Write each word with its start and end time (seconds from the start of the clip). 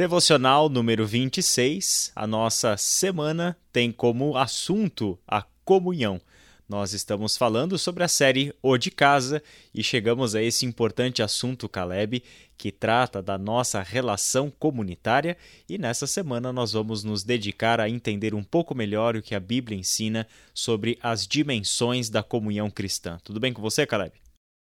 Devocional 0.00 0.70
número 0.70 1.06
26, 1.06 2.10
a 2.16 2.26
nossa 2.26 2.74
semana 2.78 3.54
tem 3.70 3.92
como 3.92 4.34
assunto 4.34 5.18
a 5.28 5.44
comunhão. 5.62 6.18
Nós 6.66 6.94
estamos 6.94 7.36
falando 7.36 7.76
sobre 7.76 8.02
a 8.02 8.08
série 8.08 8.54
O 8.62 8.78
de 8.78 8.90
Casa 8.90 9.42
e 9.74 9.82
chegamos 9.82 10.34
a 10.34 10.42
esse 10.42 10.64
importante 10.64 11.22
assunto, 11.22 11.68
Caleb, 11.68 12.22
que 12.56 12.72
trata 12.72 13.22
da 13.22 13.36
nossa 13.36 13.82
relação 13.82 14.50
comunitária. 14.50 15.36
E 15.68 15.76
nessa 15.76 16.06
semana 16.06 16.50
nós 16.50 16.72
vamos 16.72 17.04
nos 17.04 17.22
dedicar 17.22 17.78
a 17.78 17.86
entender 17.86 18.34
um 18.34 18.42
pouco 18.42 18.74
melhor 18.74 19.16
o 19.16 19.22
que 19.22 19.34
a 19.34 19.40
Bíblia 19.40 19.78
ensina 19.78 20.26
sobre 20.54 20.98
as 21.02 21.26
dimensões 21.26 22.08
da 22.08 22.22
comunhão 22.22 22.70
cristã. 22.70 23.18
Tudo 23.22 23.38
bem 23.38 23.52
com 23.52 23.60
você, 23.60 23.86
Caleb? 23.86 24.14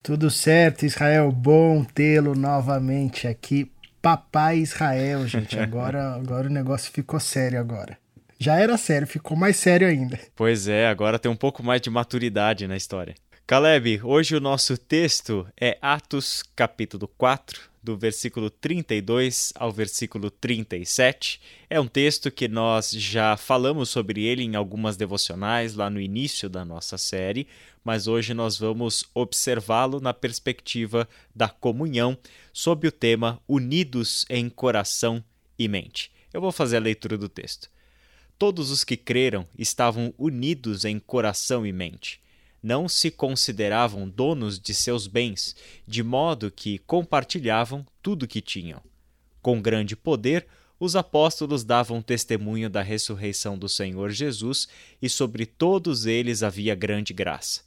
Tudo 0.04 0.30
certo, 0.30 0.86
Israel. 0.86 1.32
Bom 1.32 1.84
tê-lo 1.84 2.36
novamente 2.36 3.28
aqui. 3.28 3.73
Papai 4.04 4.58
Israel, 4.58 5.26
gente. 5.30 5.58
Agora, 5.58 6.16
agora 6.16 6.50
o 6.50 6.52
negócio 6.52 6.92
ficou 6.92 7.22
sério 7.22 7.58
agora. 7.58 7.98
Já 8.38 8.60
era 8.60 8.78
sério, 8.78 9.08
ficou 9.08 9.38
mais 9.38 9.56
sério 9.56 9.88
ainda. 9.88 10.20
Pois 10.36 10.68
é, 10.68 10.88
agora 10.88 11.18
tem 11.18 11.32
um 11.32 11.38
pouco 11.38 11.64
mais 11.64 11.80
de 11.80 11.90
maturidade 11.90 12.68
na 12.68 12.76
história. 12.76 13.16
Caleb, 13.48 14.02
hoje 14.04 14.36
o 14.36 14.42
nosso 14.42 14.78
texto 14.78 15.48
é 15.58 15.78
Atos 15.82 16.44
capítulo 16.54 17.08
4, 17.18 17.62
do 17.84 17.98
versículo 17.98 18.50
32 18.50 19.52
ao 19.56 19.72
versículo 19.72 20.32
37. 20.32 21.42
É 21.70 21.80
um 21.80 21.88
texto 21.88 22.32
que 22.32 22.48
nós 22.48 22.92
já 22.92 23.36
falamos 23.36 23.90
sobre 23.90 24.24
ele 24.24 24.42
em 24.42 24.56
algumas 24.56 24.96
devocionais 24.96 25.76
lá 25.76 25.90
no 25.90 26.00
início 26.00 26.50
da 26.50 26.64
nossa 26.64 26.98
série, 26.98 27.46
mas 27.84 28.08
hoje 28.08 28.34
nós 28.34 28.58
vamos 28.58 29.04
observá-lo 29.14 30.00
na 30.00 30.14
perspectiva 30.14 31.08
da 31.36 31.50
comunhão, 31.50 32.18
sob 32.54 32.88
o 32.88 32.92
tema 32.92 33.42
Unidos 33.48 34.26
em 34.30 34.50
Coração 34.50 35.22
e 35.60 35.68
Mente. 35.68 36.10
Eu 36.34 36.40
vou 36.40 36.52
fazer 36.52 36.78
a 36.78 36.82
leitura 36.82 37.18
do 37.18 37.28
texto. 37.28 37.70
Todos 38.40 38.72
os 38.72 38.84
que 38.84 38.98
creram 38.98 39.48
estavam 39.58 40.14
unidos 40.18 40.86
em 40.86 41.00
coração 41.00 41.66
e 41.66 41.72
mente. 41.72 42.23
Não 42.64 42.88
se 42.88 43.12
consideravam 43.12 44.08
donos 44.08 44.58
de 44.58 44.74
seus 44.74 45.06
bens, 45.06 45.54
de 45.86 46.02
modo 46.02 46.50
que 46.50 46.78
compartilhavam 46.80 47.86
tudo 48.02 48.26
que 48.26 48.40
tinham. 48.40 48.82
Com 49.42 49.62
grande 49.62 49.98
poder, 49.98 50.48
os 50.80 50.96
apóstolos 50.96 51.66
davam 51.66 52.02
testemunho 52.02 52.70
da 52.70 52.82
ressurreição 52.82 53.58
do 53.58 53.68
Senhor 53.68 54.12
Jesus 54.12 54.70
e 55.02 55.10
sobre 55.10 55.46
todos 55.46 56.06
eles 56.06 56.42
havia 56.42 56.74
grande 56.74 57.14
graça. 57.14 57.62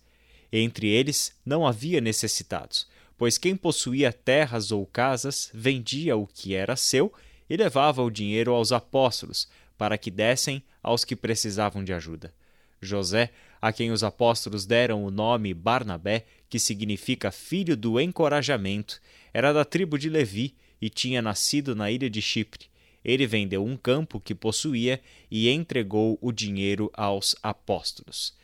Entre 0.51 0.89
eles 0.89 1.35
não 1.45 1.67
havia 1.67 2.01
necessitados, 2.01 2.87
pois 3.19 3.37
quem 3.37 3.55
possuía 3.55 4.13
terras 4.13 4.73
ou 4.73 4.87
casas 4.87 5.51
vendia 5.53 6.17
o 6.17 6.27
que 6.27 6.55
era 6.55 6.75
seu 6.75 7.13
e 7.49 7.57
levava 7.57 8.03
o 8.03 8.11
dinheiro 8.11 8.53
aos 8.53 8.73
apóstolos, 8.73 9.49
para 9.77 9.99
que 9.99 10.11
dessem 10.11 10.63
aos 10.83 11.05
que 11.05 11.15
precisavam 11.15 11.85
de 11.85 11.93
ajuda. 11.93 12.33
José, 12.81 13.31
a 13.67 13.73
quem 13.73 13.91
os 13.91 14.05
apóstolos 14.05 14.65
deram 14.65 15.05
o 15.05 15.11
nome 15.11 15.53
Barnabé, 15.53 16.25
que 16.49 16.57
significa 16.57 17.33
filho 17.33 17.77
do 17.77 18.01
encorajamento, 18.01 19.01
era 19.35 19.53
da 19.53 19.65
tribo 19.65 19.99
de 19.99 20.09
Levi 20.09 20.55
e 20.81 20.89
tinha 20.89 21.21
nascido 21.21 21.75
na 21.75 21.91
ilha 21.91 22.09
de 22.09 22.23
Chipre. 22.23 22.67
Ele 23.05 23.27
vendeu 23.27 23.65
um 23.65 23.77
campo 23.77 24.21
que 24.21 24.37
possuía 24.37 25.01
e 25.29 25.49
entregou 25.49 26.17
o 26.21 26.31
dinheiro 26.31 26.93
aos 26.95 27.35
apóstolos. 27.43 28.35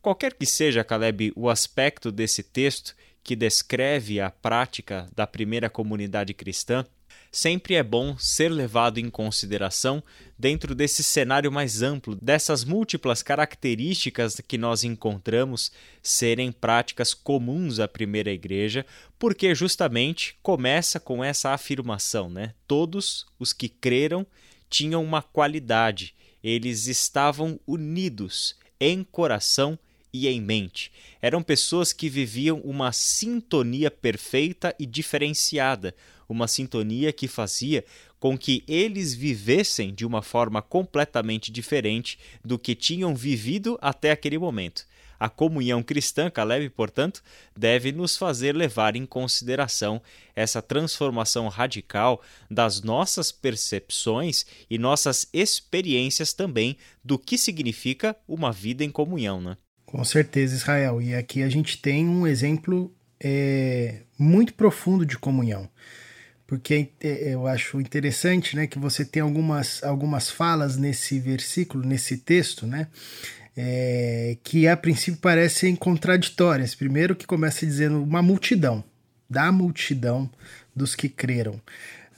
Qualquer 0.00 0.34
que 0.34 0.44
seja, 0.44 0.82
Caleb, 0.82 1.32
o 1.36 1.48
aspecto 1.48 2.10
desse 2.10 2.42
texto 2.42 2.96
que 3.22 3.36
descreve 3.36 4.20
a 4.20 4.30
prática 4.30 5.08
da 5.14 5.28
primeira 5.28 5.70
comunidade 5.70 6.34
cristã, 6.34 6.84
sempre 7.32 7.74
é 7.74 7.82
bom 7.82 8.16
ser 8.18 8.50
levado 8.50 8.98
em 8.98 9.08
consideração 9.08 10.02
dentro 10.38 10.74
desse 10.74 11.02
cenário 11.02 11.50
mais 11.50 11.80
amplo, 11.80 12.14
dessas 12.20 12.62
múltiplas 12.62 13.22
características 13.22 14.38
que 14.46 14.58
nós 14.58 14.84
encontramos 14.84 15.72
serem 16.02 16.52
práticas 16.52 17.14
comuns 17.14 17.80
à 17.80 17.88
primeira 17.88 18.30
igreja, 18.30 18.84
porque 19.18 19.54
justamente 19.54 20.36
começa 20.42 21.00
com 21.00 21.24
essa 21.24 21.50
afirmação, 21.50 22.28
né? 22.28 22.54
Todos 22.68 23.24
os 23.38 23.54
que 23.54 23.68
creram 23.68 24.26
tinham 24.68 25.02
uma 25.02 25.22
qualidade, 25.22 26.14
eles 26.44 26.86
estavam 26.86 27.58
unidos 27.66 28.56
em 28.78 29.02
coração 29.02 29.78
e 30.12 30.28
em 30.28 30.40
mente. 30.40 30.92
Eram 31.22 31.42
pessoas 31.42 31.92
que 31.92 32.08
viviam 32.08 32.58
uma 32.60 32.92
sintonia 32.92 33.90
perfeita 33.90 34.74
e 34.78 34.84
diferenciada, 34.84 35.94
uma 36.32 36.48
sintonia 36.48 37.12
que 37.12 37.28
fazia 37.28 37.84
com 38.18 38.38
que 38.38 38.62
eles 38.68 39.14
vivessem 39.14 39.92
de 39.92 40.06
uma 40.06 40.22
forma 40.22 40.62
completamente 40.62 41.50
diferente 41.50 42.18
do 42.44 42.58
que 42.58 42.74
tinham 42.74 43.14
vivido 43.14 43.78
até 43.80 44.12
aquele 44.12 44.38
momento. 44.38 44.86
A 45.22 45.28
comunhão 45.28 45.84
cristã, 45.84 46.28
Caleb, 46.28 46.68
portanto, 46.70 47.22
deve 47.56 47.92
nos 47.92 48.16
fazer 48.16 48.56
levar 48.56 48.96
em 48.96 49.06
consideração 49.06 50.02
essa 50.34 50.60
transformação 50.60 51.46
radical 51.46 52.20
das 52.50 52.82
nossas 52.82 53.30
percepções 53.30 54.44
e 54.68 54.78
nossas 54.78 55.28
experiências 55.32 56.32
também 56.32 56.76
do 57.04 57.16
que 57.16 57.38
significa 57.38 58.16
uma 58.26 58.50
vida 58.50 58.82
em 58.82 58.90
comunhão. 58.90 59.40
Né? 59.40 59.56
Com 59.86 60.02
certeza, 60.04 60.56
Israel. 60.56 61.00
E 61.00 61.14
aqui 61.14 61.42
a 61.44 61.48
gente 61.48 61.78
tem 61.78 62.08
um 62.08 62.26
exemplo 62.26 62.92
é, 63.22 64.02
muito 64.18 64.54
profundo 64.54 65.06
de 65.06 65.16
comunhão 65.16 65.68
porque 66.52 66.90
é, 67.00 67.32
eu 67.32 67.46
acho 67.46 67.80
interessante 67.80 68.54
né, 68.54 68.66
que 68.66 68.78
você 68.78 69.06
tem 69.06 69.22
algumas, 69.22 69.82
algumas 69.82 70.28
falas 70.28 70.76
nesse 70.76 71.18
versículo, 71.18 71.82
nesse 71.82 72.18
texto, 72.18 72.66
né, 72.66 72.88
é, 73.56 74.36
que 74.44 74.68
a 74.68 74.76
princípio 74.76 75.18
parecem 75.18 75.74
contraditórias. 75.74 76.74
Primeiro, 76.74 77.16
que 77.16 77.26
começa 77.26 77.64
dizendo 77.64 78.02
uma 78.02 78.20
multidão, 78.20 78.84
da 79.30 79.50
multidão 79.50 80.30
dos 80.76 80.94
que 80.94 81.08
creram. 81.08 81.58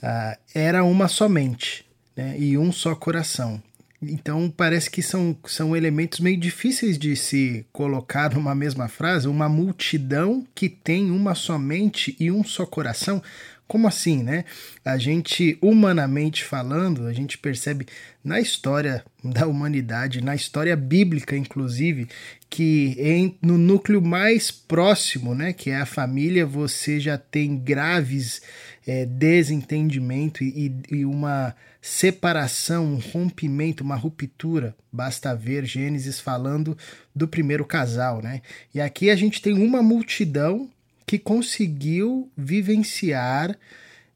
Ah, 0.03 0.37
era 0.53 0.83
uma 0.83 1.07
somente 1.07 1.85
né, 2.13 2.35
e 2.37 2.57
um 2.57 2.73
só 2.73 2.93
coração. 2.93 3.63
Então 4.01 4.53
parece 4.55 4.89
que 4.89 5.01
são, 5.01 5.35
são 5.45 5.75
elementos 5.75 6.19
meio 6.19 6.37
difíceis 6.37 6.97
de 6.97 7.15
se 7.15 7.65
colocar 7.71 8.33
numa 8.33 8.53
mesma 8.53 8.87
frase. 8.87 9.27
Uma 9.27 9.47
multidão 9.47 10.45
que 10.53 10.69
tem 10.69 11.09
uma 11.09 11.33
somente 11.33 12.15
e 12.19 12.29
um 12.29 12.43
só 12.43 12.65
coração. 12.65 13.21
Como 13.67 13.87
assim, 13.87 14.21
né? 14.21 14.45
A 14.83 14.97
gente, 14.97 15.57
humanamente 15.59 16.43
falando, 16.43 17.07
a 17.07 17.13
gente 17.13 17.37
percebe 17.37 17.87
na 18.23 18.39
história 18.39 19.03
da 19.23 19.47
humanidade, 19.47 20.23
na 20.23 20.35
história 20.35 20.75
bíblica, 20.75 21.35
inclusive, 21.35 22.07
que 22.49 22.95
em, 22.99 23.37
no 23.41 23.57
núcleo 23.57 24.01
mais 24.01 24.51
próximo, 24.51 25.33
né, 25.33 25.51
que 25.51 25.71
é 25.71 25.77
a 25.77 25.85
família, 25.85 26.45
você 26.45 26.99
já 26.99 27.17
tem 27.17 27.57
graves 27.57 28.41
é, 28.85 29.05
desentendimento 29.05 30.43
e, 30.43 30.71
e 30.91 31.05
uma 31.05 31.55
separação, 31.81 32.85
um 32.85 32.99
rompimento, 32.99 33.83
uma 33.83 33.95
ruptura. 33.95 34.75
Basta 34.91 35.35
ver 35.35 35.65
Gênesis 35.65 36.19
falando 36.19 36.77
do 37.15 37.27
primeiro 37.27 37.65
casal, 37.65 38.21
né? 38.21 38.41
E 38.73 38.81
aqui 38.81 39.09
a 39.09 39.15
gente 39.15 39.41
tem 39.41 39.53
uma 39.53 39.83
multidão 39.83 40.69
que 41.05 41.19
conseguiu 41.19 42.31
vivenciar 42.35 43.57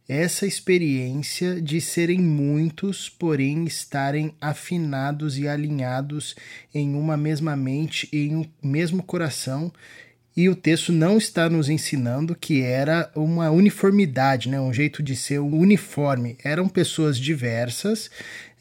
essa 0.07 0.47
experiência 0.47 1.61
de 1.61 1.79
serem 1.79 2.19
muitos, 2.19 3.07
porém 3.07 3.65
estarem 3.65 4.33
afinados 4.41 5.37
e 5.37 5.47
alinhados 5.47 6.35
em 6.73 6.95
uma 6.95 7.15
mesma 7.15 7.55
mente 7.55 8.09
e 8.11 8.27
em 8.27 8.37
um 8.37 8.45
mesmo 8.63 9.03
coração. 9.03 9.71
E 10.39 10.47
o 10.47 10.55
texto 10.55 10.93
não 10.93 11.17
está 11.17 11.49
nos 11.49 11.67
ensinando 11.67 12.33
que 12.33 12.61
era 12.61 13.11
uma 13.13 13.51
uniformidade, 13.51 14.47
né? 14.47 14.57
um 14.57 14.71
jeito 14.71 15.03
de 15.03 15.13
ser 15.13 15.39
uniforme. 15.39 16.37
Eram 16.41 16.69
pessoas 16.69 17.19
diversas, 17.19 18.09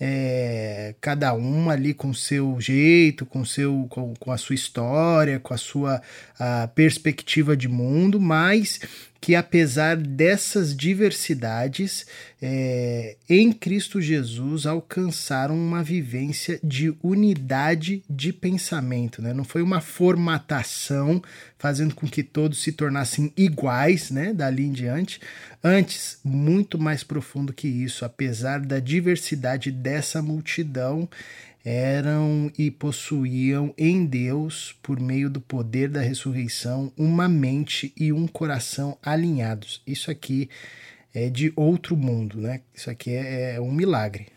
é, 0.01 0.97
cada 1.01 1.33
um 1.35 1.71
ali 1.71 1.95
com 1.95 2.13
seu 2.13 2.61
jeito, 2.61 3.25
com, 3.25 3.45
seu, 3.45 3.87
com, 3.89 4.13
com 4.19 4.33
a 4.33 4.37
sua 4.37 4.57
história, 4.57 5.39
com 5.39 5.55
a 5.55 5.57
sua 5.57 6.03
a 6.37 6.67
perspectiva 6.67 7.57
de 7.57 7.69
mundo, 7.69 8.21
mas 8.21 8.81
que 9.21 9.35
apesar 9.35 9.97
dessas 9.97 10.77
diversidades, 10.77 12.07
é, 12.41 13.17
em 13.29 13.53
Cristo 13.53 14.01
Jesus 14.01 14.65
alcançaram 14.65 15.57
uma 15.57 15.83
vivência 15.83 16.61
de 16.63 16.95
unidade 17.03 18.03
de 18.09 18.33
pensamento. 18.33 19.21
Né? 19.21 19.35
Não 19.35 19.45
foi 19.45 19.61
uma 19.61 19.81
formatação 19.81 21.21
fazendo 21.59 21.95
com 21.95 22.07
que 22.07 22.23
todos 22.23 22.63
se 22.63 22.71
tornassem 22.71 23.33
iguais 23.37 24.11
né? 24.11 24.33
dali 24.33 24.65
em 24.65 24.73
diante. 24.73 25.21
Antes, 25.63 26.19
muito 26.23 26.79
mais 26.79 27.03
profundo 27.03 27.53
que 27.53 27.67
isso, 27.67 28.05
apesar 28.05 28.61
da 28.61 28.79
diversidade 28.79 29.73
dessa 29.73 30.23
multidão, 30.23 31.09
eram 31.65 32.51
e 32.57 32.71
possuíam 32.71 33.75
em 33.77 34.05
Deus, 34.07 34.75
por 34.83 35.01
meio 35.01 35.29
do 35.29 35.41
poder 35.41 35.89
da 35.89 36.01
ressurreição, 36.01 36.93
uma 36.97 37.29
mente 37.29 37.93
e 37.97 38.13
um 38.13 38.27
coração 38.27 38.97
alinhados. 39.03 39.83
Isso 39.87 40.11
aqui 40.11 40.49
é 41.15 41.29
de 41.29 41.53
outro 41.57 41.97
mundo, 41.97 42.41
né? 42.41 42.61
Isso 42.75 42.91
aqui 42.91 43.11
é, 43.11 43.57
é 43.57 43.61
um 43.61 43.73
milagre. 43.73 44.29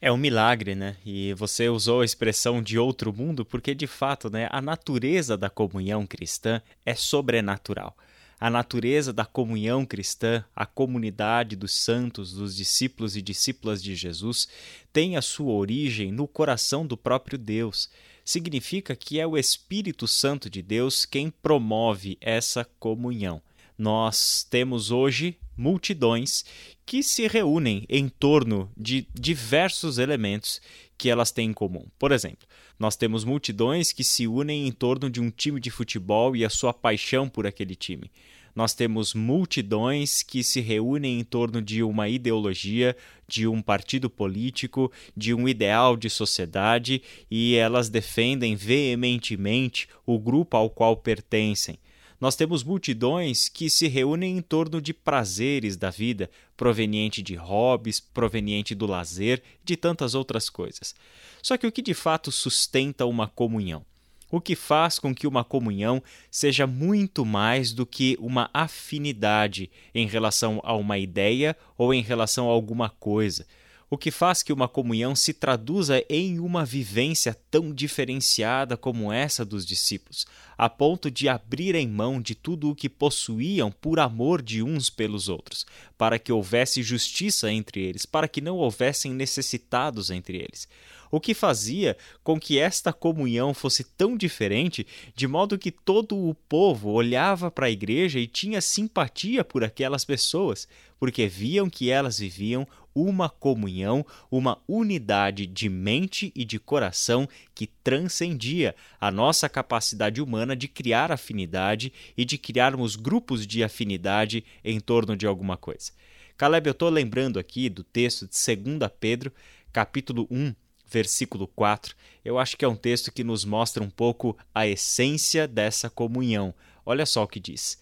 É 0.00 0.10
um 0.10 0.16
milagre, 0.16 0.74
né? 0.74 0.96
E 1.06 1.32
você 1.34 1.68
usou 1.68 2.00
a 2.00 2.04
expressão 2.04 2.60
de 2.60 2.78
outro 2.78 3.12
mundo 3.12 3.44
porque, 3.44 3.74
de 3.74 3.86
fato, 3.86 4.28
né, 4.28 4.48
a 4.50 4.60
natureza 4.60 5.36
da 5.36 5.48
comunhão 5.48 6.06
cristã 6.06 6.60
é 6.84 6.94
sobrenatural. 6.94 7.96
A 8.42 8.50
natureza 8.50 9.12
da 9.12 9.24
comunhão 9.24 9.86
cristã, 9.86 10.44
a 10.52 10.66
comunidade 10.66 11.54
dos 11.54 11.76
santos, 11.76 12.32
dos 12.32 12.56
discípulos 12.56 13.16
e 13.16 13.22
discípulas 13.22 13.80
de 13.80 13.94
Jesus, 13.94 14.48
tem 14.92 15.16
a 15.16 15.22
sua 15.22 15.52
origem 15.52 16.10
no 16.10 16.26
coração 16.26 16.84
do 16.84 16.96
próprio 16.96 17.38
Deus. 17.38 17.88
Significa 18.24 18.96
que 18.96 19.20
é 19.20 19.24
o 19.24 19.38
Espírito 19.38 20.08
Santo 20.08 20.50
de 20.50 20.60
Deus 20.60 21.04
quem 21.04 21.30
promove 21.30 22.18
essa 22.20 22.64
comunhão. 22.80 23.40
Nós 23.82 24.46
temos 24.48 24.92
hoje 24.92 25.36
multidões 25.56 26.44
que 26.86 27.02
se 27.02 27.26
reúnem 27.26 27.84
em 27.88 28.08
torno 28.08 28.70
de 28.76 29.08
diversos 29.12 29.98
elementos 29.98 30.60
que 30.96 31.10
elas 31.10 31.32
têm 31.32 31.50
em 31.50 31.52
comum. 31.52 31.84
Por 31.98 32.12
exemplo, 32.12 32.46
nós 32.78 32.94
temos 32.94 33.24
multidões 33.24 33.90
que 33.90 34.04
se 34.04 34.28
unem 34.28 34.68
em 34.68 34.70
torno 34.70 35.10
de 35.10 35.20
um 35.20 35.30
time 35.30 35.58
de 35.58 35.68
futebol 35.68 36.36
e 36.36 36.44
a 36.44 36.48
sua 36.48 36.72
paixão 36.72 37.28
por 37.28 37.44
aquele 37.44 37.74
time. 37.74 38.08
Nós 38.54 38.72
temos 38.72 39.14
multidões 39.14 40.22
que 40.22 40.44
se 40.44 40.60
reúnem 40.60 41.18
em 41.18 41.24
torno 41.24 41.60
de 41.60 41.82
uma 41.82 42.08
ideologia, 42.08 42.96
de 43.26 43.48
um 43.48 43.60
partido 43.60 44.08
político, 44.08 44.92
de 45.16 45.34
um 45.34 45.48
ideal 45.48 45.96
de 45.96 46.08
sociedade 46.08 47.02
e 47.28 47.56
elas 47.56 47.88
defendem 47.88 48.54
veementemente 48.54 49.88
o 50.06 50.20
grupo 50.20 50.56
ao 50.56 50.70
qual 50.70 50.96
pertencem. 50.96 51.80
Nós 52.22 52.36
temos 52.36 52.62
multidões 52.62 53.48
que 53.48 53.68
se 53.68 53.88
reúnem 53.88 54.38
em 54.38 54.40
torno 54.40 54.80
de 54.80 54.94
prazeres 54.94 55.76
da 55.76 55.90
vida, 55.90 56.30
proveniente 56.56 57.20
de 57.20 57.34
hobbies, 57.34 57.98
proveniente 57.98 58.76
do 58.76 58.86
lazer, 58.86 59.42
de 59.64 59.76
tantas 59.76 60.14
outras 60.14 60.48
coisas. 60.48 60.94
Só 61.42 61.56
que 61.56 61.66
o 61.66 61.72
que 61.72 61.82
de 61.82 61.94
fato 61.94 62.30
sustenta 62.30 63.04
uma 63.06 63.26
comunhão? 63.26 63.84
O 64.30 64.40
que 64.40 64.54
faz 64.54 65.00
com 65.00 65.12
que 65.12 65.26
uma 65.26 65.42
comunhão 65.42 66.00
seja 66.30 66.64
muito 66.64 67.26
mais 67.26 67.72
do 67.72 67.84
que 67.84 68.16
uma 68.20 68.48
afinidade 68.54 69.68
em 69.92 70.06
relação 70.06 70.60
a 70.62 70.76
uma 70.76 70.98
ideia 70.98 71.56
ou 71.76 71.92
em 71.92 72.02
relação 72.02 72.48
a 72.48 72.52
alguma 72.52 72.88
coisa 72.88 73.44
o 73.92 73.98
que 73.98 74.10
faz 74.10 74.42
que 74.42 74.54
uma 74.54 74.66
comunhão 74.66 75.14
se 75.14 75.34
traduza 75.34 76.02
em 76.08 76.40
uma 76.40 76.64
vivência 76.64 77.36
tão 77.50 77.74
diferenciada 77.74 78.74
como 78.74 79.12
essa 79.12 79.44
dos 79.44 79.66
discípulos, 79.66 80.26
a 80.56 80.66
ponto 80.66 81.10
de 81.10 81.28
abrirem 81.28 81.86
mão 81.86 82.18
de 82.18 82.34
tudo 82.34 82.70
o 82.70 82.74
que 82.74 82.88
possuíam 82.88 83.70
por 83.70 84.00
amor 84.00 84.40
de 84.40 84.62
uns 84.62 84.88
pelos 84.88 85.28
outros, 85.28 85.66
para 85.98 86.18
que 86.18 86.32
houvesse 86.32 86.82
justiça 86.82 87.52
entre 87.52 87.82
eles, 87.82 88.06
para 88.06 88.26
que 88.26 88.40
não 88.40 88.56
houvessem 88.56 89.12
necessitados 89.12 90.10
entre 90.10 90.38
eles. 90.38 90.66
O 91.10 91.20
que 91.20 91.34
fazia 91.34 91.94
com 92.24 92.40
que 92.40 92.58
esta 92.58 92.94
comunhão 92.94 93.52
fosse 93.52 93.84
tão 93.84 94.16
diferente, 94.16 94.86
de 95.14 95.28
modo 95.28 95.58
que 95.58 95.70
todo 95.70 96.16
o 96.16 96.34
povo 96.34 96.88
olhava 96.88 97.50
para 97.50 97.66
a 97.66 97.70
igreja 97.70 98.18
e 98.18 98.26
tinha 98.26 98.62
simpatia 98.62 99.44
por 99.44 99.62
aquelas 99.62 100.06
pessoas, 100.06 100.66
porque 100.98 101.26
viam 101.26 101.68
que 101.68 101.90
elas 101.90 102.18
viviam 102.18 102.66
uma 102.94 103.28
comunhão, 103.28 104.04
uma 104.30 104.60
unidade 104.68 105.46
de 105.46 105.68
mente 105.68 106.32
e 106.34 106.44
de 106.44 106.58
coração 106.58 107.28
que 107.54 107.66
transcendia 107.66 108.74
a 109.00 109.10
nossa 109.10 109.48
capacidade 109.48 110.20
humana 110.20 110.54
de 110.54 110.68
criar 110.68 111.10
afinidade 111.10 111.92
e 112.16 112.24
de 112.24 112.38
criarmos 112.38 112.96
grupos 112.96 113.46
de 113.46 113.62
afinidade 113.62 114.44
em 114.64 114.80
torno 114.80 115.16
de 115.16 115.26
alguma 115.26 115.56
coisa. 115.56 115.92
Caleb, 116.36 116.68
eu 116.68 116.72
estou 116.72 116.88
lembrando 116.88 117.38
aqui 117.38 117.68
do 117.68 117.84
texto 117.84 118.26
de 118.26 118.56
2 118.56 118.90
Pedro, 118.98 119.32
capítulo 119.72 120.26
1, 120.30 120.54
versículo 120.92 121.46
4, 121.48 121.96
eu 122.24 122.38
acho 122.38 122.56
que 122.56 122.64
é 122.64 122.68
um 122.68 122.76
texto 122.76 123.10
que 123.10 123.24
nos 123.24 123.44
mostra 123.44 123.82
um 123.82 123.90
pouco 123.90 124.36
a 124.54 124.66
essência 124.66 125.48
dessa 125.48 125.88
comunhão. 125.88 126.54
Olha 126.84 127.06
só 127.06 127.22
o 127.22 127.28
que 127.28 127.40
diz: 127.40 127.78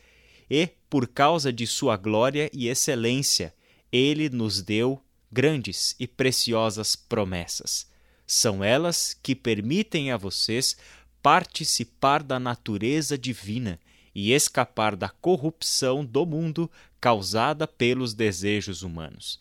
E, 0.48 0.68
por 0.88 1.08
causa 1.08 1.52
de 1.52 1.66
sua 1.66 1.96
glória 1.96 2.50
e 2.52 2.68
excelência, 2.68 3.52
ele 3.92 4.28
nos 4.28 4.62
deu 4.62 5.02
grandes 5.31 5.94
e 5.98 6.06
preciosas 6.06 6.96
promessas. 6.96 7.88
São 8.26 8.62
elas 8.62 9.16
que 9.22 9.34
permitem 9.34 10.10
a 10.10 10.16
vocês 10.16 10.76
participar 11.22 12.22
da 12.22 12.38
natureza 12.38 13.19
divina 13.19 13.78
e 14.14 14.32
escapar 14.32 14.96
da 14.96 15.08
corrupção 15.08 16.04
do 16.04 16.25
mundo 16.25 16.70
causada 17.00 17.66
pelos 17.66 18.14
desejos 18.14 18.82
humanos 18.82 19.40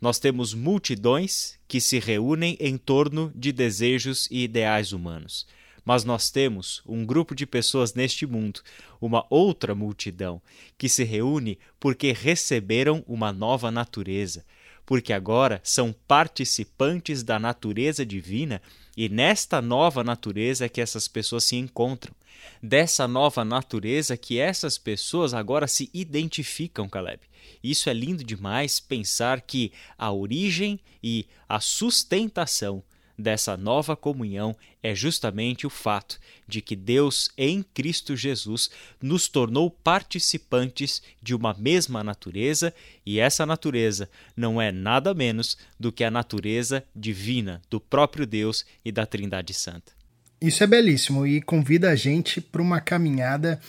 nós 0.00 0.18
temos 0.18 0.54
multidões 0.54 1.58
que 1.66 1.80
se 1.80 1.98
reúnem 1.98 2.56
em 2.60 2.76
torno 2.76 3.32
de 3.34 3.52
desejos 3.52 4.28
e 4.30 4.44
ideais 4.44 4.92
humanos. 4.92 5.46
Mas 5.88 6.04
nós 6.04 6.30
temos 6.30 6.82
um 6.84 7.02
grupo 7.06 7.34
de 7.34 7.46
pessoas 7.46 7.94
neste 7.94 8.26
mundo, 8.26 8.60
uma 9.00 9.24
outra 9.30 9.74
multidão, 9.74 10.38
que 10.76 10.86
se 10.86 11.02
reúne 11.02 11.58
porque 11.80 12.12
receberam 12.12 13.02
uma 13.08 13.32
nova 13.32 13.70
natureza, 13.70 14.44
porque 14.84 15.14
agora 15.14 15.62
são 15.64 15.94
participantes 16.06 17.22
da 17.22 17.38
natureza 17.38 18.04
divina 18.04 18.60
e 18.98 19.08
nesta 19.08 19.62
nova 19.62 20.04
natureza 20.04 20.66
é 20.66 20.68
que 20.68 20.82
essas 20.82 21.08
pessoas 21.08 21.44
se 21.44 21.56
encontram. 21.56 22.14
Dessa 22.62 23.08
nova 23.08 23.42
natureza 23.42 24.14
que 24.14 24.38
essas 24.38 24.76
pessoas 24.76 25.32
agora 25.32 25.66
se 25.66 25.88
identificam, 25.94 26.86
Caleb. 26.86 27.22
Isso 27.64 27.88
é 27.88 27.94
lindo 27.94 28.22
demais 28.22 28.78
pensar 28.78 29.40
que 29.40 29.72
a 29.96 30.12
origem 30.12 30.78
e 31.02 31.26
a 31.48 31.60
sustentação 31.60 32.84
dessa 33.18 33.56
nova 33.56 33.96
comunhão 33.96 34.56
é 34.82 34.94
justamente 34.94 35.66
o 35.66 35.70
fato 35.70 36.20
de 36.46 36.62
que 36.62 36.76
Deus, 36.76 37.30
em 37.36 37.62
Cristo 37.62 38.16
Jesus, 38.16 38.70
nos 39.02 39.28
tornou 39.28 39.70
participantes 39.70 41.02
de 41.20 41.34
uma 41.34 41.52
mesma 41.54 42.04
natureza, 42.04 42.72
e 43.04 43.18
essa 43.18 43.44
natureza 43.44 44.08
não 44.36 44.62
é 44.62 44.70
nada 44.70 45.12
menos 45.12 45.58
do 45.78 45.90
que 45.90 46.04
a 46.04 46.10
natureza 46.10 46.84
divina 46.94 47.60
do 47.68 47.80
próprio 47.80 48.24
Deus 48.24 48.64
e 48.84 48.92
da 48.92 49.04
Trindade 49.04 49.52
Santa. 49.52 49.92
Isso 50.40 50.62
é 50.62 50.66
belíssimo 50.66 51.26
e 51.26 51.42
convida 51.42 51.90
a 51.90 51.96
gente 51.96 52.40
para 52.40 52.62
uma 52.62 52.80
caminhada 52.80 53.60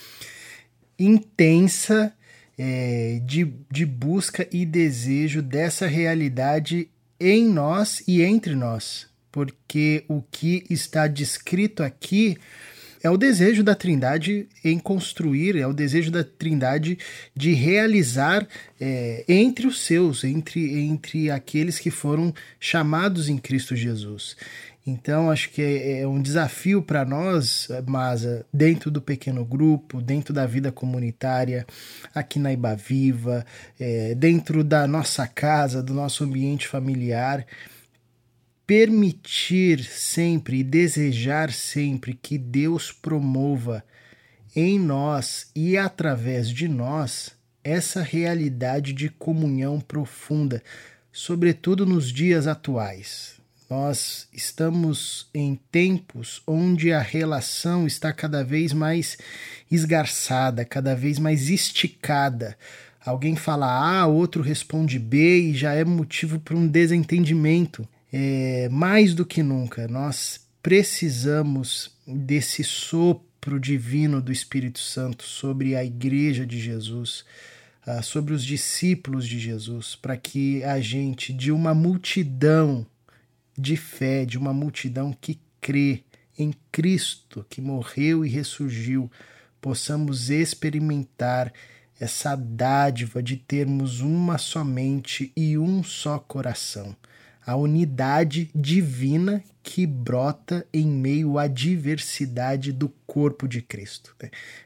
intensa 1.00 2.14
é, 2.58 3.22
de, 3.26 3.52
de 3.72 3.86
busca 3.86 4.48
e 4.52 4.66
desejo 4.66 5.42
dessa 5.42 5.88
realidade 5.88 6.90
em 7.20 7.46
nós 7.46 8.04
e 8.08 8.22
entre 8.22 8.54
nós, 8.56 9.09
porque 9.32 10.04
o 10.08 10.22
que 10.22 10.64
está 10.70 11.08
descrito 11.08 11.84
aqui 11.84 12.38
é 13.02 13.10
o 13.10 13.18
desejo 13.18 13.64
da 13.64 13.76
Trindade 13.76 14.48
em 14.64 14.78
construir, 14.78 15.56
é 15.56 15.66
o 15.66 15.74
desejo 15.74 16.12
da 16.12 16.24
Trindade 16.24 16.98
de 17.36 17.54
realizar 17.54 18.46
é, 18.80 19.24
entre 19.28 19.68
os 19.68 19.82
seus, 19.82 20.24
entre, 20.24 20.80
entre 20.80 21.32
aqueles 21.32 21.80
que 21.80 21.90
foram 21.90 22.34
chamados 22.60 23.30
em 23.30 23.38
Cristo 23.38 23.76
Jesus. 23.76 24.36
Então, 24.86 25.30
acho 25.30 25.50
que 25.52 25.62
é, 25.62 26.02
é 26.02 26.08
um 26.08 26.22
desafio 26.22 26.82
para 26.82 27.06
nós, 27.06 27.68
Masa, 27.86 28.46
dentro 28.52 28.90
do 28.90 29.02
pequeno 29.02 29.46
grupo, 29.46 30.02
dentro 30.02 30.34
da 30.34 30.46
vida 30.46 30.72
comunitária, 30.72 31.66
aqui 32.14 32.40
na 32.40 32.52
Iba 32.52 32.76
Viva, 32.76 33.46
é, 33.80 34.16
dentro 34.16 34.64
da 34.64 34.88
nossa 34.88 35.28
casa, 35.28 35.84
do 35.84 35.94
nosso 35.94 36.24
ambiente 36.24 36.68
familiar, 36.68 37.46
permitir 38.70 39.84
sempre 39.84 40.60
e 40.60 40.64
desejar 40.64 41.52
sempre 41.52 42.14
que 42.14 42.38
Deus 42.38 42.92
promova 42.92 43.84
em 44.56 44.78
nós 44.78 45.50
e 45.56 45.76
através 45.76 46.52
de 46.52 46.68
nós 46.68 47.32
essa 47.64 48.04
realidade 48.04 48.94
de 48.94 49.10
comunhão 49.10 49.80
profunda, 49.82 50.62
sobretudo 51.12 51.84
nos 51.84 52.14
dias 52.14 52.46
atuais. 52.46 53.40
Nós 53.68 54.28
estamos 54.32 55.28
em 55.34 55.60
tempos 55.72 56.44
onde 56.46 56.94
a 56.94 57.02
relação 57.02 57.88
está 57.88 58.14
cada 58.14 58.44
vez 58.44 58.72
mais 58.72 59.18
esgarçada, 59.72 60.64
cada 60.64 60.96
vez 60.96 61.18
mais 61.18 61.50
esticada. 61.50 62.56
Alguém 63.04 63.36
fala 63.36 63.66
A, 63.66 64.06
outro 64.06 64.44
responde 64.44 65.00
B 65.00 65.40
e 65.40 65.56
já 65.56 65.74
é 65.74 65.84
motivo 65.84 66.40
para 66.40 66.56
um 66.56 66.68
desentendimento. 66.68 67.90
É, 68.12 68.68
mais 68.70 69.14
do 69.14 69.26
que 69.26 69.44
nunca, 69.44 69.88
nós 69.88 70.48
precisamos 70.64 71.92
desse 72.08 72.64
sopro 72.64 73.60
divino 73.60 74.22
do 74.22 74.32
Espírito 74.32 74.80
Santo 74.80 75.24
sobre 75.24 75.76
a 75.76 75.86
Igreja 75.86 76.46
de 76.46 76.60
Jesus, 76.60 77.24
uh, 77.88 78.04
sobre 78.04 78.34
os 78.34 78.44
discípulos 78.44 79.28
de 79.28 79.40
Jesus, 79.40 79.96
para 79.96 80.18
que 80.18 80.64
a 80.64 80.82
gente, 80.82 81.32
de 81.32 81.52
uma 81.52 81.74
multidão 81.74 82.86
de 83.60 83.76
fé 83.76 84.26
de 84.26 84.38
uma 84.38 84.54
multidão 84.54 85.14
que 85.20 85.40
crê 85.60 86.04
em 86.38 86.54
Cristo, 86.72 87.46
que 87.50 87.60
morreu 87.60 88.26
e 88.26 88.30
ressurgiu, 88.30 89.12
possamos 89.60 90.30
experimentar 90.30 91.52
essa 92.00 92.36
dádiva 92.36 93.22
de 93.22 93.36
termos 93.36 94.00
uma 94.00 94.38
somente 94.38 95.34
e 95.36 95.58
um 95.58 95.84
só 95.84 96.18
coração, 96.18 96.96
a 97.50 97.56
unidade 97.56 98.48
divina 98.54 99.44
que 99.64 99.88
brota 99.88 100.68
em 100.72 100.86
meio 100.86 101.40
à 101.40 101.48
diversidade 101.48 102.72
do 102.72 102.90
corpo 103.08 103.48
de 103.48 103.60
Cristo. 103.60 104.16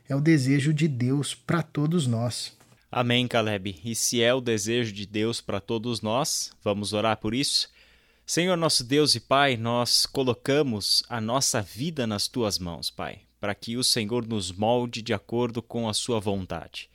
É 0.10 0.14
o 0.14 0.20
desejo 0.20 0.74
de 0.74 0.90
Deus 0.90 1.34
para 1.34 1.64
todos 1.64 2.08
nós. 2.08 2.52
Amém, 2.92 3.26
Caleb. 3.26 3.80
E 3.86 3.96
se 3.96 4.22
é 4.22 4.34
o 4.34 4.42
desejo 4.42 4.92
de 4.92 5.06
Deus 5.06 5.40
para 5.40 5.62
todos 5.62 6.02
nós, 6.02 6.52
vamos 6.62 6.92
orar 6.92 7.16
por 7.16 7.34
isso? 7.34 7.70
Senhor 8.26 8.58
nosso 8.58 8.84
Deus 8.84 9.16
e 9.16 9.22
Pai, 9.22 9.56
nós 9.56 10.06
colocamos 10.06 11.04
a 11.08 11.22
nossa 11.22 11.62
vida 11.62 12.06
nas 12.06 12.28
tuas 12.28 12.60
mãos, 12.60 12.90
Pai, 12.90 13.22
para 13.40 13.56
que 13.56 13.78
o 13.78 13.84
Senhor 13.84 14.28
nos 14.28 14.52
molde 14.52 15.02
de 15.02 15.14
acordo 15.14 15.62
com 15.62 15.88
a 15.88 15.94
sua 15.94 16.20
vontade. 16.20 16.90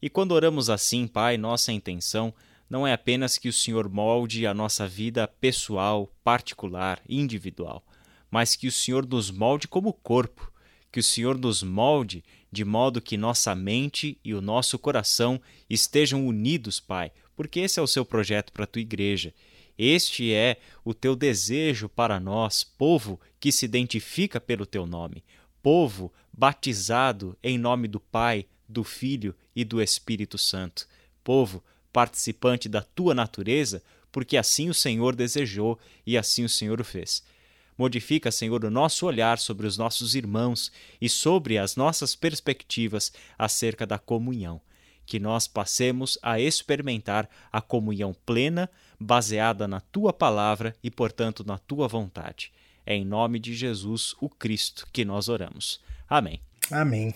E 0.00 0.08
quando 0.08 0.32
oramos 0.32 0.70
assim, 0.70 1.06
Pai, 1.06 1.36
nossa 1.36 1.70
intenção 1.70 2.32
não 2.74 2.84
é 2.84 2.92
apenas 2.92 3.38
que 3.38 3.48
o 3.48 3.52
Senhor 3.52 3.88
molde 3.88 4.48
a 4.48 4.52
nossa 4.52 4.88
vida 4.88 5.28
pessoal, 5.28 6.12
particular, 6.24 7.00
individual, 7.08 7.86
mas 8.28 8.56
que 8.56 8.66
o 8.66 8.72
Senhor 8.72 9.06
nos 9.06 9.30
molde 9.30 9.68
como 9.68 9.92
corpo, 9.92 10.52
que 10.90 10.98
o 10.98 11.02
Senhor 11.02 11.38
nos 11.38 11.62
molde 11.62 12.24
de 12.50 12.64
modo 12.64 13.00
que 13.00 13.16
nossa 13.16 13.54
mente 13.54 14.18
e 14.24 14.34
o 14.34 14.40
nosso 14.40 14.76
coração 14.76 15.40
estejam 15.70 16.26
unidos, 16.26 16.80
Pai, 16.80 17.12
porque 17.36 17.60
esse 17.60 17.78
é 17.78 17.82
o 17.82 17.86
seu 17.86 18.04
projeto 18.04 18.52
para 18.52 18.64
a 18.64 18.66
tua 18.66 18.82
igreja. 18.82 19.32
Este 19.78 20.32
é 20.32 20.58
o 20.84 20.92
teu 20.92 21.14
desejo 21.14 21.88
para 21.88 22.18
nós, 22.18 22.64
povo 22.64 23.20
que 23.38 23.52
se 23.52 23.64
identifica 23.64 24.40
pelo 24.40 24.66
teu 24.66 24.84
nome, 24.84 25.22
povo 25.62 26.12
batizado 26.32 27.38
em 27.40 27.56
nome 27.56 27.86
do 27.86 28.00
Pai, 28.00 28.46
do 28.68 28.82
Filho 28.82 29.32
e 29.54 29.64
do 29.64 29.80
Espírito 29.80 30.36
Santo, 30.36 30.88
povo 31.22 31.62
participante 31.94 32.68
da 32.68 32.82
tua 32.82 33.14
natureza, 33.14 33.82
porque 34.12 34.36
assim 34.36 34.68
o 34.68 34.74
Senhor 34.74 35.16
desejou 35.16 35.78
e 36.06 36.18
assim 36.18 36.44
o 36.44 36.48
Senhor 36.48 36.80
o 36.80 36.84
fez. 36.84 37.22
Modifica, 37.78 38.30
Senhor, 38.30 38.64
o 38.64 38.70
nosso 38.70 39.06
olhar 39.06 39.38
sobre 39.38 39.66
os 39.66 39.78
nossos 39.78 40.14
irmãos 40.14 40.70
e 41.00 41.08
sobre 41.08 41.56
as 41.56 41.74
nossas 41.74 42.14
perspectivas 42.14 43.12
acerca 43.38 43.86
da 43.86 43.98
comunhão 43.98 44.60
que 45.06 45.18
nós 45.18 45.46
passemos 45.46 46.18
a 46.22 46.40
experimentar 46.40 47.28
a 47.52 47.60
comunhão 47.60 48.14
plena, 48.24 48.70
baseada 48.98 49.68
na 49.68 49.80
tua 49.80 50.12
palavra 50.12 50.74
e, 50.82 50.90
portanto, 50.90 51.44
na 51.46 51.58
tua 51.58 51.86
vontade. 51.86 52.52
É 52.86 52.94
em 52.94 53.04
nome 53.04 53.38
de 53.38 53.54
Jesus, 53.54 54.14
o 54.20 54.28
Cristo, 54.28 54.86
que 54.92 55.04
nós 55.04 55.28
oramos. 55.28 55.80
Amém. 56.08 56.40
Amém. 56.70 57.14